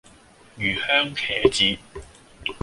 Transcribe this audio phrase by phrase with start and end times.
[0.57, 1.77] 魚香茄子